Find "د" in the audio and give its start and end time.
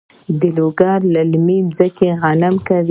0.39-0.41